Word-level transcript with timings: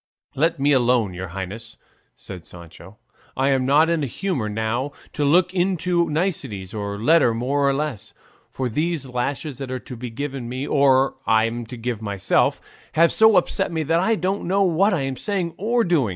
"Let 0.33 0.59
me 0.59 0.71
alone, 0.71 1.13
your 1.13 1.27
highness," 1.27 1.77
said 2.15 2.43
Sancho. 2.43 2.97
"I'm 3.37 3.67
not 3.67 3.87
in 3.87 4.01
a 4.01 4.07
humour 4.07 4.49
now 4.49 4.93
to 5.13 5.23
look 5.23 5.53
into 5.53 6.09
niceties 6.09 6.73
or 6.73 6.95
a 6.95 6.97
letter 6.97 7.35
more 7.35 7.69
or 7.69 7.71
less, 7.75 8.11
for 8.49 8.67
these 8.67 9.05
lashes 9.07 9.59
that 9.59 9.69
are 9.69 9.77
to 9.77 9.95
be 9.95 10.09
given 10.09 10.49
me, 10.49 10.65
or 10.65 11.17
I'm 11.27 11.67
to 11.67 11.77
give 11.77 12.01
myself, 12.01 12.59
have 12.93 13.11
so 13.11 13.35
upset 13.37 13.71
me, 13.71 13.83
that 13.83 13.99
I 13.99 14.15
don't 14.15 14.45
know 14.47 14.63
what 14.63 14.91
I'm 14.91 15.17
saying 15.17 15.53
or 15.57 15.83
doing. 15.83 16.09